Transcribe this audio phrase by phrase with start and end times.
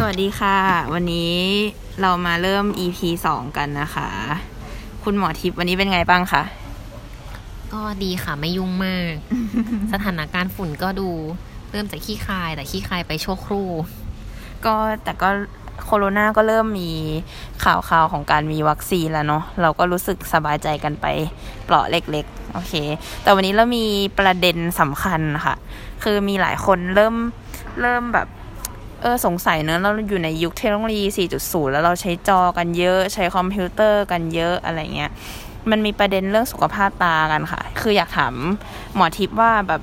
[0.00, 0.58] สวัสดีค่ะ
[0.94, 1.34] วันนี้
[2.00, 4.08] เรามาเริ่ม EP สองกันนะคะ
[5.04, 6.42] คุณหมอทิพย์วันนี้เป็นไงบ้างคะ
[7.72, 9.12] ก็ดีค่ะไม่ยุ่งมาก
[9.92, 11.10] สถานการณ์ฝุ่นก็ดู
[11.70, 13.68] เริ่มจากขี้คายแต่ขี้คายไปชั่วครู่
[14.66, 14.74] ก็
[15.04, 15.28] แต่ก็
[15.84, 16.90] โคโรนาก็เริ่มมี
[17.64, 21.06] ข่าวข่าวของการมีวัคซีนแล้วเนาะเราก็รู้สึกสบายใจกันไป
[21.64, 22.72] เปราะเล็กๆ โอเค
[23.22, 23.84] แต่วันนี้เรามี
[24.18, 25.54] ประเด็นสำคัญค่ะ
[26.04, 27.14] คือมีหลายคนเริ่ม
[27.82, 28.28] เริ่มแบบ
[29.02, 31.06] เออสงสัยเนอะเราอยู่ในยุคเทคโนโลยี
[31.40, 35.10] 4.0 แล้วเราใช้จอกันเยอะใช้คอมพิวเตอร์กันเยอะอะไรเงี้ย
[35.70, 38.34] มันมีประเด็นเรื่องสุขภาพตากันค่ะ คืออยากถาม
[38.94, 39.82] หมอทิพย์ว่าแบบ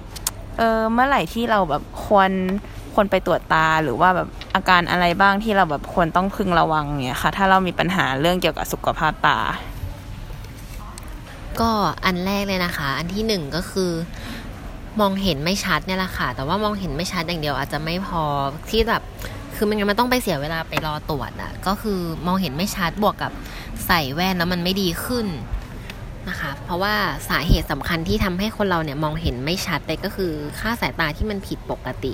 [0.57, 2.31] เออเมื่อไหร่ที่เราแบบควร
[2.93, 9.39] ควรไปตรวจตาหรือว่าแบบอาการอะไรบ้างที่เราแบบควรต้องพึงระวังเนี่ยค่ะ ถ้าเรามีปัญหาเรื่องเกี่ยวกับสุขภาพตา
[11.61, 11.71] ก็
[12.05, 13.91] อันแรกเลยนะคะ อันที่หนึ่งก็คือ
[15.01, 18.23] มองเห็นไม่ชัดเนี่ยแหละค่ะ แต่ว่ามองเห็นไม่ชัดอย่างเดียวอาจจะไม่พอ
[18.69, 19.01] ที่แบบ
[19.55, 23.31] คือมันมันต้องไปเสียเวลาไปรอตรวจอะก็คือมองเห็นไม่ชัดบวกกับ
[23.87, 25.27] ใส่แว่นแล้วมันไม่ดีขึ้น
[26.29, 26.95] นะคะ เพราะว่า
[27.29, 32.13] สาเหตุสำคัญที่ทำให้คนเราเนี่ยมองเห็นไม่ชัดเลยก็คือค่าสายตาที่มันผิดปกติ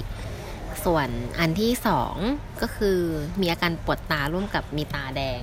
[0.85, 1.07] ส่วน
[1.39, 2.15] อันที่สอง
[2.61, 2.97] ก็คือ
[3.41, 5.41] มีอาการปวดตาร่วมกับมีตาแดง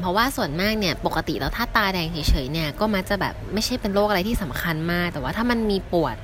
[0.00, 6.16] เพราะว่าส่วนมากเนี่ยปกติแล้วถ้าตาแดงเฉยๆเนี่ยก็มักจะแบบไม่ใช่เป็นโรคอะไรที่สำคัญมาก แต่ว่าถ้ามันมีปวด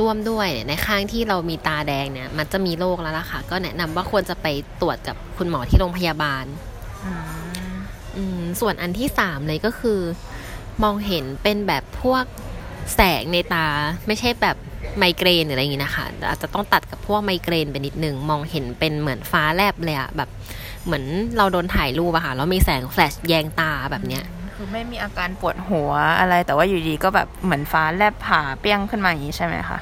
[0.00, 4.46] ร่วมด้วยเนี่ยในข้างที่เรามีตาแดงเนี่ย มันจะมีโรคแล้วล่ะค่ะ ก็แนะนำว่าควรจะไป
[4.80, 6.44] ตรวจกับคุณหมอที่โรงพยาบาล
[8.16, 10.00] อืมส่วนอันที่สามเลยก็คือ
[10.82, 12.24] มองเห็นเป็นแบบพวก
[12.94, 13.66] แสงในตา
[14.06, 14.56] ไม่ใช่แบบ
[14.98, 20.28] ไมเกรนหรืออะไรอย่างนี้นะคะอาจจะต้องตัดกับพวกไมเกรนไปนิดนึงมองเห็นเป็นเหมือนฟ้าแลบเลยอะแบบ
[20.86, 21.04] เหมือน
[21.36, 29.78] เราโดนถ่ายรูปอะค่ะแล้วมีแสงแฟลชแยงตาแบบเนี้ยคือไม่มีอาการปวดหัวอะไร แต่ว่าอยู่ดีก็แบบเหมือนฟ้าแลบผ่าเปี้ยงขึ้นมาอย่างนี้ใช่ไหมคะ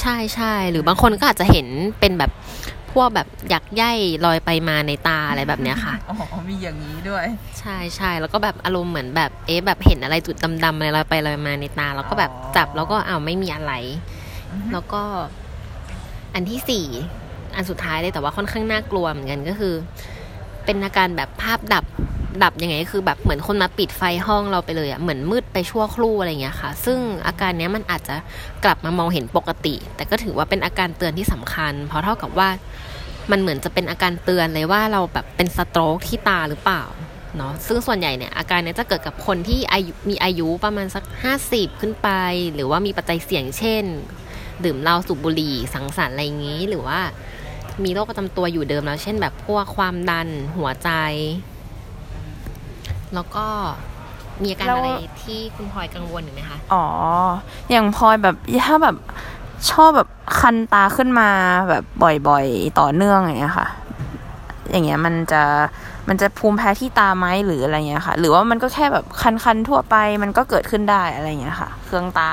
[0.00, 1.66] ใช่ใช่หรือบางคนก็อาจจะเห็น
[2.00, 2.30] เป็นแบบ
[2.92, 3.84] พวกแบบหยักใย
[4.26, 7.26] ลอยไปมาในตาอะไรแบบเนี้ยค่ะอ๋อมีอย่างนี้ด้วย
[7.58, 13.72] ใช่ใช่แล้วก็แบบอารมณ์เหมือนแบบเอ๊ะแบบเห็นอะไรจุดดำๆอะไรลอยไปลอยมาในตา แล้วก็แบบจับแล้วก็อ้าวไม่มีอะไร
[14.72, 15.02] แล้วก็
[16.34, 16.86] อันที่สี่
[17.56, 19.74] อันสุดท้ายเลยแต่ว่าค่อนข้างน่ากลัวเหมือนกันก็คือ
[20.66, 21.84] เป็นอาการแบบภาพดับ
[22.42, 28.16] ดับยังไงก็คือแบบเหมือนคนมาปิดไฟห้องเราไปเลยอะเหมือนมืดไปชั่วครู่อะไรอย่างเงี้ยค่ะ ซึ่งอาการเนี้ยมันอาจจะ
[28.64, 32.48] กลับมามองเห็นปกติ แต่ก็ถือว่าเป็นอาการเตือนที่สำคัญ เพราะเท่ากับว่า
[33.30, 36.82] มันเหมือนจะเป็นอาการเตือนเลยว่าเราแบบเป็นสโตรกที่ตาหรือเปล่า
[37.36, 42.08] เนาะซึ่งส่วนใหญ่เนี่ยอาการเนี้ยจะเกิดกับคนที่อายุมีอายุประมาณสักห้าสิบขึ้นไป
[42.54, 43.84] หรือว่ามีปัจจัยเสี่ยงเช่น
[44.64, 47.00] ดื่มเหล้าสูบบุหรี่สังสรรค์อะไรอย่างงี้ หรือว่า
[47.84, 50.90] มีโรคประจำตัวอยู่เดิมแล้ว เช่นแบบพวกความดันหัวใจ
[53.14, 53.46] แล้วก็
[54.42, 54.90] มีอาการแล้วอะไร
[55.22, 56.86] ที่คุณพลอยกังวลอยู่ไหมคะ อ๋อ
[57.70, 58.96] อย่างพลอยแบบถ้าแบบ
[59.70, 60.08] ชอบแบบ
[60.40, 61.30] คันตาขึ้นมา
[61.68, 61.84] แบบ
[62.28, 63.68] บ่อยๆ ต่อเนื่องอย่างเงี้ยค่ะ
[64.70, 65.42] อย่างเงี้ยมันจะ
[66.08, 69.04] มันจะภูมิแพ้ที่ตาไหมหรืออะไรเงี้ยค่ะ หรือว่ามันก็แค่แบบ
[69.42, 72.32] คันๆทั่วไปมันก็เกิดขึ้นได้อะไรเงี้ยค่ะ เครื่องตา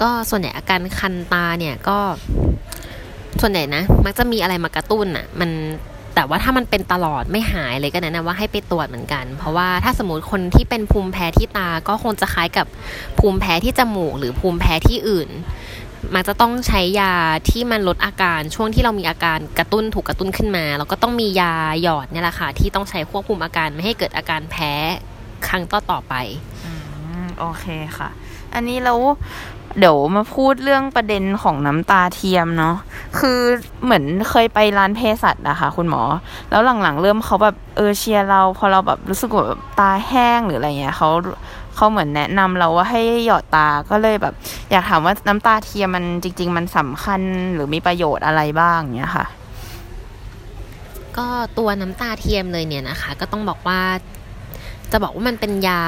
[0.00, 1.98] ก็ส่วนใหญ่อาการคันตาเนี่ยก็
[3.40, 5.50] ส่วนใหญ่นะ มักจะมีอะไรมากระตุ้นอะ มัน
[6.14, 12.66] แต่ว่าถ้ามันเป็นตลอดไม่หายเลยก็แนะนำว่าให้ไปตรวจเหมือนกัน เพราะว่าถ้าสมมติคนที่เป็นภูมิแพ้ที่ตาก็คงจะคล้ายกับ
[13.18, 15.28] ภูมิแพ้ที่จมูก หรือภูมิแพ้ที่อื่น
[16.14, 17.12] มันจะต้องใช้ยา
[17.50, 24.72] ที่มันลดอาการช่วงที่เรามีอาการกระตุ้นถูกกระตุ้นขึ้นมาแล้วก็ต้องมียาหยอดเนี่ยแหละค่ะที่ต้องใช้ควบคุมอาการไม่ให้เกิดอาการแพ้
[25.46, 26.14] ครั้งต่อต่อไป
[26.64, 26.66] อ
[27.38, 27.66] โอเค
[27.98, 28.08] ค่ะ
[28.54, 28.98] อันนี้แล้ว
[29.78, 32.76] เดี๋ยวมาพูดเรื่องประเด็นของน้ำตาเทียมเนาะ
[33.18, 33.40] คือ
[33.84, 36.02] เหมือนเคยไปร้านเภสัชนะคะ คุณหมอ
[36.50, 41.10] แล้วหลังๆ เริ่มเขาแบบเออเชียร์เรา พอเราแบบรู้สึกว่าแบบตาแห้งหรืออะไรเงี้ยเขา
[41.74, 44.34] เขาเหมือนแนะนำเราว่าให้หยอดตาก็เลยแบบ
[44.70, 47.20] อยากถามว่าน้ำตาเทียมมันจริง ๆ มันสำคัญ
[47.54, 49.26] หรือมีประโยชน์อะไรบ้างเนี้ยค่ะ
[51.16, 51.26] ก็
[51.58, 53.80] ตัวน้ำตาเทียมเลยเนี่ยนะคะ ก็ต้องบอกว่า
[54.92, 55.82] จะบอกว่ามันเป็นยา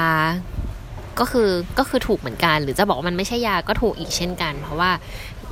[1.19, 1.49] ก็คือ
[1.79, 4.91] ก็คือถูกเหมือนกัน หรือจะบอกว่ามันไม่ใช่ยาก็ถูกอีกเช่นกัน เพราะว่า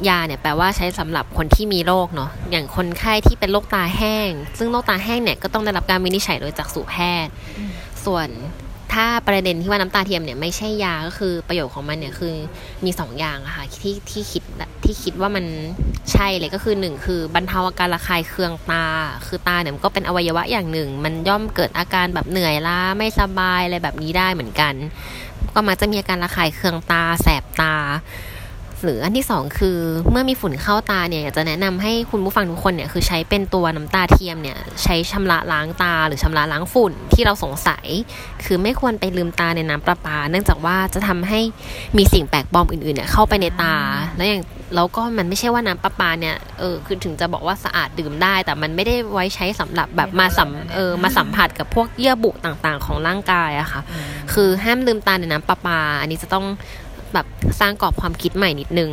[0.09, 7.31] ยาเนี่ยแปลว่าใช้สำหรับคนที่มีโรคเนาะอย่างคนไข้ที่เป็นโรคตาแห้ง ซึ่งโรคตาแห้งเนี่ยก็ต้องได้รับการวินิจฉัยโดยจักษุแพทย์
[8.05, 8.29] ส่วน
[8.93, 12.34] ถ้าประเด็นที่ว่าน้ำตาเทียมเนี่ยไม่ใช่ยาก็คือประโยชน์ของมันเนี่ยคือ
[12.85, 14.43] มีสองอย่างอะค่ะที่ที่คิด
[14.84, 15.46] ที่คิดว่ามัน
[16.11, 18.85] ใช่เลยก็คือหนึ่งคือบรรเทาอาการระคายเคืองตา
[19.28, 24.73] คือตาเนี่ยมันก็เป็นอวัยวะอย่างหนึ่ง มันย่อมเกิดอาการแบบเหนื่อยล้าไม่สบายอะไรแบบนี้ได้เหมือนกัน
[25.53, 27.75] ก็มักจะมีอาการระคายเคืองตา แสบตา
[28.83, 29.77] หรืออันที่สองคือ
[30.11, 37.85] เมื่อมีฝุ่นเข้าตาเนี่ยอยากจะแนะนำให้คุณผู้ฟังทุกคนเนี่ยคือใช้เป็นตัวน้ำตาเทียมเนี่ยใช้ชำระล้างตาหรือชำระล้างฝุ่นที่เราสงสัย
[38.45, 41.39] คือไม่ควรไปลืมตาในน้ำประปา เนื่องจากว่าจะทำให้
[41.97, 43.75] มีสิ่งแปลกปลอมอื่นๆเนี่ยเข้าไปในตา
[44.17, 44.43] แล้วอย่าง
[44.75, 53.81] แล้วก็มันไม่ใช่ว่าน้ำประปาเนี่ยเออคือถึงจะบอกว่าสะอาดดื่มได้ แต่มันไม่ได้ไว้ใช้สำหรับแบบมาสัมเออมาสัมผัสกับพวกเยื่อบุต่างๆ ของร่างกายอะค่ะ
[54.33, 56.45] คือห้ามลืมตาในน้ำประปา อันนี้จะต้อง
[57.16, 57.28] แบบ
[57.59, 58.91] สร้างกรอบความคิดใหม่นิดนึง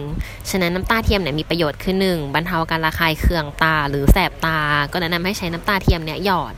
[0.50, 4.58] ฉะนั้นน้ำตาเทียมเนี่ยมีประโยชน์คือหนึ่งบรรเทาการระคายเคืองตาหรือแสบตา
[4.92, 6.54] ก็แนะนำให้ใช้น้ำตาเทียมเนี่ยหยอด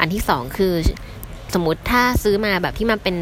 [0.00, 0.74] อันที่สองคือ
[1.54, 3.16] สมมติถ้าซื้อมาแบบที่มันเป็น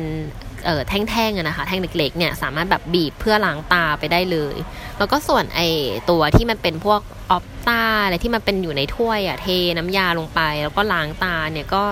[0.67, 4.55] เออแท่งๆนะคะ แท่งเล็กๆเนี่ยสามารถแบบบีบเพื่อล้างตาไปได้เลย
[4.99, 5.61] แล้วก็ส่วนไอ
[6.11, 7.00] ตัวที่มันเป็นพวก
[7.31, 9.47] ออฟตาอะไรที่มันเป็นอยู่ในถ้วยอะเท
[9.77, 11.82] น้ำยาลงไป แล้วก็ล้างตาเนี่ยก็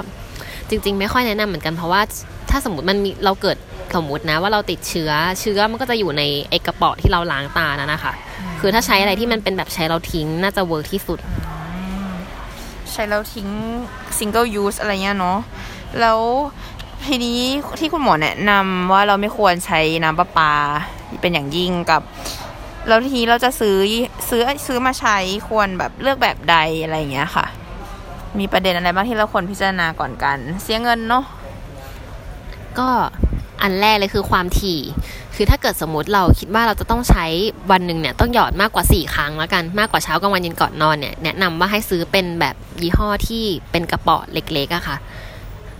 [0.69, 2.03] จริง ๆ ไม่ค่อยแนะนำเหมือนกันเพราะว่า
[2.51, 3.57] ถ้าสมมติมันมีเราเกิด
[3.95, 8.13] สมมตินะว่าเราติดเชื้อเชื้อมันก็จะอยู่ในไอกระป๋อที่เราล้างตานะนะคะ
[8.61, 11.19] คือถ้าใช้อะไรที่มันเป็นแบบใช้เราทิ้งน่าจะเวิร์กที่สุด
[12.93, 13.49] ใช้แล้วทิ้ง
[14.19, 15.39] single use อะไรเงี้ยเนาะ
[16.01, 16.19] แล้ว
[17.07, 17.41] ทีนี้
[17.79, 20.53] ที่คุณหมอแนะนำว่าเราไม่ควรใช้น้ำประปา
[21.21, 22.03] เป็นอย่างยิ่งกับ
[22.89, 23.77] แล้วทีนี้เราจะซื้อ
[24.29, 25.17] ซื้อซื้อมาใช้
[25.49, 27.47] ควรแบบเลือกแบบใดอะไรเงี้ยค่ะ
[28.39, 31.25] มีประเด็นอะไรบ้างที่เราควรพิจารณาก่อนกัน เสียเงินเนาะ
[32.79, 32.89] ก็
[33.63, 34.81] อันแรกเลยคือความถี่
[35.37, 37.27] คือถ้าเกิดสมมติเราคิดว่าเราจะต้องใช้
[37.71, 44.97] วันหนึ่งเนี่ยต้องหยอดมากกว่า 4 ครั้งแล้วกัน มากกว่าเช้ากลางวันเย็นก่อนนอนเนี่ยแนะนำว่าให้ซื้อเป็นแบบยี่ห้อที่เป็นกระป๋อเล็กๆอะค่ะ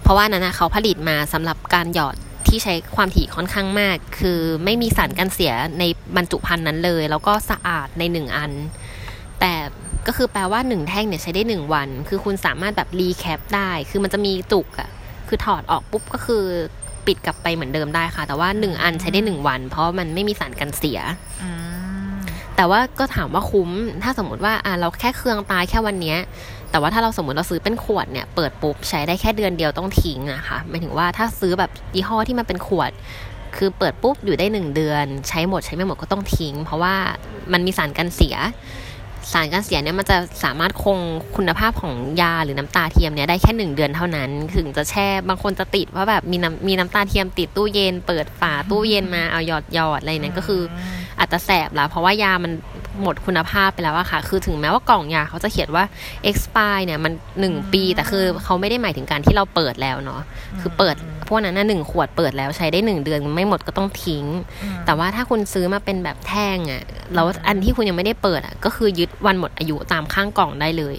[0.03, 2.17] เพราะว่านั้นนะเขาผลิตมาสำหรับการหยอด
[2.49, 5.85] ที่ใช้ความถี่ค่อนข้างมาก คือไม่มีสารกันเสียใน
[6.17, 8.53] บรรจุภัณฑ์นั้นเลย แล้วก็สะอาดในหนึ่งอัน
[9.41, 9.55] แต่
[10.07, 14.91] ก็คือแปลว่าหนึ่งแท่งเนี่ยใช้ได้หนึ่งวัน คือคุณสามารถแบบรีแคปได้ คือมันจะมีจุกอะ
[15.29, 16.45] คือถอดออกปุ๊บก็คือ
[17.09, 20.99] ปิดกลับไปเหมือนเดิมได้ค่ะ แต่ว่าหนึ่งอันใช้ได้หนึ่งวัน เพราะมันไม่มีสารกันเสีย
[22.57, 23.71] แต่ว่าก็ถามว่าคุ้ม
[24.03, 26.19] ถ้าสมมติว่าอ่าเราแค่เครื่องตายแค่วันเนี้ย
[26.71, 32.91] แต่ว่าถ้าเราสมมติเราซื้อเป็นขวดเนี่ย เปิดปุ๊บใช้ได้แค่เดือนเดียวต้องทิ้งอะค่ะหมายถึงว่าถ้าซื้อแบบยี่ห้อที่มันเป็นขวด
[33.57, 36.95] คือเปิดปุ๊บอยู่ได้หนึ่งเดือน ใช้หมดใช้ไม่หมดก็ต้องทิ้ง เพราะว่า
[37.53, 38.37] มันมีสารกันเสีย
[39.33, 40.99] สารกันเสียเนี่ยมันจะสามารถคง
[41.37, 50.63] คุณภาพของยาหรือน้ำตาเทียมเนี่ยได้แค่หนึ่งเดือนเท่านั้น ถึงจะแช่บางคนจะติดว่าแบบมีน้ำมีน้ำตาเทียมติดตู้เย็น เปิดฝาตู้เย็นมาเอาหยอดหยอดอะไรนั้นก็คือ
[51.19, 52.53] อาจจะแสบละเพราะว่ายามัน
[53.03, 55.85] หมดคุณภาพไปแล้วอะค่ะ คือถึงแม้ว่ากล่องยาเขาจะเขียนว่า
[56.31, 60.21] expire เนี่ยมันหนึ่งปี แต่คือเขาไม่ได้หมายถึงการที่เราเปิดแล้วเนาะ
[60.61, 60.97] คือเปิด
[61.29, 64.25] พวกนั้นน่ะหนึ่งขวดเปิดแล้วใช้ได้หนึ่งเดือนไม่หมดก็ต้องทิ้ง
[64.85, 66.83] แต่ว่าถ้าคุณซื้อมาเป็นแบบแท่งอะ
[67.15, 70.97] แล้วอันที่คุณยังไม่ได้เปิดอะก็คือยึดวันหมดอายุตามข้างกล่องได้เลย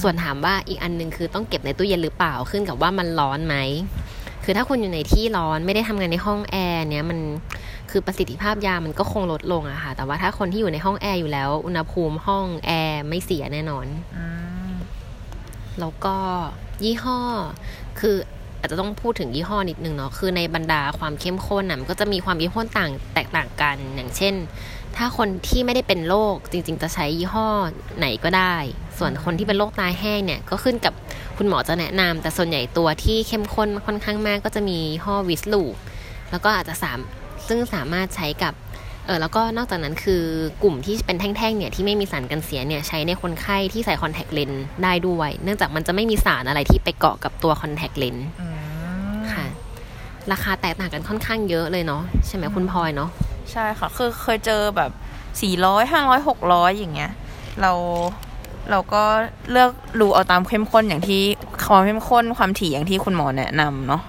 [0.00, 3.56] ส่วนถามว่าอีกอันหนึงคือต้องเก็บในตู้เย็นหรือเปล่าขึ้นกับว่ามันร้อนไหม
[4.44, 7.18] คือถ้าคุณอยู่ในที่ร้อนไม่ได้ทำงานในห้องแอร์เนี่ยมัน
[7.90, 13.86] คือประสิทธิภาพยามันก็คงลดลงอะค่ะ แต่ว่าถ้าคนที่อยู่ในห้องแอร์อยู่แล้ว อุณหภูมิห้องแอร์ไม่เสียแน่นอน
[15.80, 16.16] แล้วก็
[16.84, 17.20] ยี่ห้อ
[18.00, 18.16] คือ
[18.58, 24.34] อาจจะต้องพูดถึงยี่ห้อนิดนึงเนาะคือในบรรดาความเข้มข้นน่ะมันก็จะมีความเข้มข้นต่างแตกต่างกัน อย่างเช่น
[24.96, 27.48] ถ้าคนที่ไม่ได้เป็นโรคจริง ๆ จะใช้ยี่ห้อ
[27.98, 28.56] ไหนก็ได้
[28.98, 30.94] ส่วนคนที่เป็นโรคตายแห้งเนี่ยก็ขึ้นกับ
[31.36, 35.62] คุณหมอจะแนะนำแต่ส่วนใหญ่ตัวที่เข้มข้นค่อนข้างมาก ก็จะมียี่ห้อวิสลู
[36.30, 36.98] แล้วก็อาจจะสาม
[37.48, 38.52] ซึ่งสามารถใช้กับ
[39.08, 40.22] เออแล้วก็นอกจากนั้นคือ
[40.62, 48.26] กลุ่มที่เป็นแท่งๆเนี่ยที่ไม่มีสารกันเสียเนี่ยใช้ในคนไข้ที่ใส่คอนแทคเลนส์ได้ด้วย เนื่องจากมันจะไม่มีสารอะไรที่ไปเกาะกับตัวคอนแทคเลนส์
[49.32, 49.44] ค่ะ
[50.32, 53.10] ราคาแตกต่างกันค่อนข้างเยอะเลยเนาะใช่ไหมคุณพลอยเนาะ
[53.52, 54.90] ใช่ค่ะ คือเคยเจอแบบ
[55.42, 57.12] สี่ร้อยห้าร้อยหกร้อยอย่างเงี้ย
[57.60, 57.72] เรา
[58.70, 59.02] เราก็
[59.50, 59.70] เลือก
[60.00, 61.22] ดูเอาตามเข้มข้นอย่างที่
[61.66, 64.02] ความเข้มข้นความถี่อย่างที่คุณหมอแนะนำเนาะ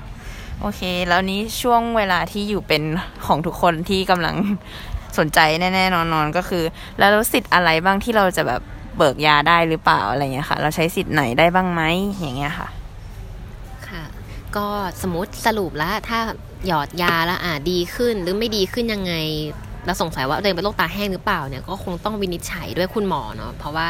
[0.62, 2.84] โอเค แล้วนี้ช่วงเวลาที่อยู่เป็น
[3.26, 4.36] ของทุกคนที่กำลัง
[5.18, 6.64] สนใจแน่ๆนอนๆก็คือ
[6.98, 8.62] แล้วสิทธิ์อะไรบ้างที่เราจะแบบ
[8.98, 11.82] เบิกยาได้หรือเปล่าอะไรเงี้ยค่ะ เราใช้สิทธิ์ไหนได้บ้างไหม
[12.20, 12.70] อย่างเงี้ยค่ะ
[13.88, 14.04] ค่ะ
[14.56, 14.68] ก็
[15.02, 16.20] สมมติสรุปแล้วถ้า
[16.68, 19.14] หยอดยาแล้วอ่าดีขึ้นหรือไม่ดีขึ้นยังไง
[19.86, 23.90] แล้วสงสัยว่าตัวเองเป็นโรคตาแห้งหรือเปล่าเนี่ยก็คงต้องวินิจฉัยด้วยคุณหมอเนาะเพราะว่า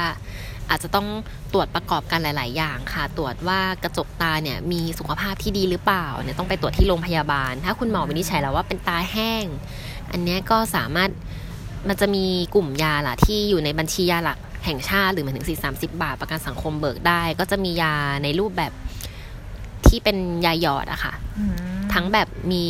[0.70, 1.08] อาจจะต้อง
[1.54, 9.46] ตรวจประกอบกันหลาย ๆ อย่างค่ะ ตรวจว่ากระจกตาเนี่ยมีสุขภาพที่ดีหรือเปล่าเนี่ยต้องไปตรวจที่โรงพยาบาล ถ้าคุณหมอวินิจฉัยแล้วว่าเป็นตาแห้ง
[10.12, 11.10] อันนี้ก็สามารถ
[11.88, 18.72] มันจะมีกลุ่มยาล่ะที่อยู่ในบัญชียาหลักแห่งชาติหรือหมายถึงสี่สามสิบาท ประกันสังคมเบิกได้ ก็จะมียาในรูปแบบ
[19.88, 21.14] ที่เป็นยาหยอดอะค่ะ
[21.94, 22.66] ทั้งแบบมี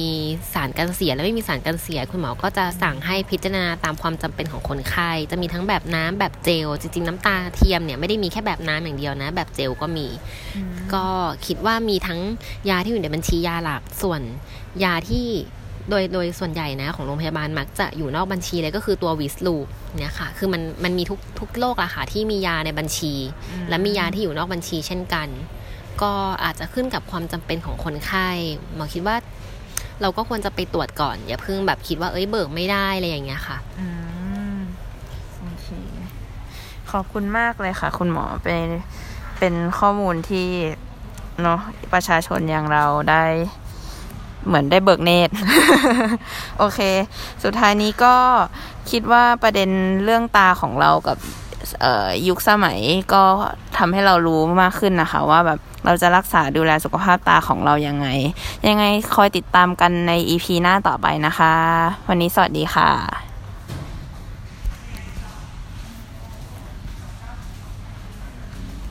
[0.54, 10.08] สารกันเสียและไม่มีสารกันเสีย คุณหมอก็จะสั่งให้พิจารณาตามความจำเป็นของคนไข้จะมีทั้งแบบน้ำแบบเจล จริง ๆ น้ำตาเทียมเนี่ยไม่ได้มีแค่แบบน้ำอย่างเดียวนะ แบบเจลก็มี
[10.94, 11.06] ก็
[11.46, 12.20] คิดว่ามีทั้ง
[12.70, 14.22] ยาที่อยู่ในบัญชียาหลักส่วน
[14.84, 15.28] ยาที่
[15.90, 19.56] โดยโดยส่วนใหญ่นะของโรงพยาบาลมักจะอยู่นอกบัญชีเลยก็คือตัววิสลู
[20.00, 23.14] เนี่ยค่ะ คือมันมันมีทุกทุกโรคอะค่ะที่มียาในบัญชี
[23.70, 25.28] และมียาที่อยู่นอกบัญชีเช่นกัน
[26.02, 26.12] ก็
[26.44, 28.28] อาจจะขึ้นกับความจำเป็นของคนไข้
[28.76, 29.16] หมอคิดว่า
[30.02, 33.88] เราก็ควรจะไปตรวจก่อน อย่าเพิ่งแบบคิดว่าเอ้ยเบิกไม่ได้อะไรอย่างเงี้ยค่ะอื
[34.56, 34.58] ม
[35.42, 35.68] โอเค
[36.92, 38.68] ขอบคุณมากเลยค่ะ คุณหมอเป็น
[39.40, 40.48] เป็นข้อมูลที่
[41.44, 41.60] เนาะ
[41.94, 43.24] ประชาชนอย่างเราได้
[44.48, 45.34] เหมือนได้เบิกเนตร
[46.60, 46.80] โอเค
[47.44, 48.16] สุดท้ายนี้ก็
[48.92, 49.70] คิดว่าประเด็น
[50.04, 51.18] เรื่องตาของเรากับ
[52.28, 52.80] ยุคสมัย
[53.14, 53.24] ก็
[53.78, 58.08] ทำให้เรารู้มากขึ้นนะคะ ว่าแบบเราจะรักษาดูแลสุขภาพตาของเรายังไง
[58.68, 58.86] ยังไง
[59.16, 61.54] คอยติดตามกันใน EP หน้าต่อไปนะคะ
[62.08, 63.29] วันนี้สวัสดีค่ะ